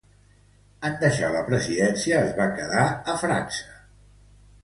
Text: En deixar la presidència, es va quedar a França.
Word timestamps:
En 0.87 0.95
deixar 1.01 1.27
la 1.33 1.43
presidència, 1.49 2.23
es 2.29 2.33
va 2.39 2.49
quedar 2.55 2.87
a 3.13 3.17
França. 3.25 3.69